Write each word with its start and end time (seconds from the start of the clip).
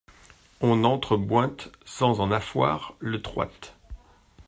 On 0.61 0.77
n’andre 0.77 1.15
bointe 1.15 1.71
sans 1.85 2.21
en 2.21 2.31
affoir 2.31 2.95
le 2.97 3.21
troide. 3.21 3.51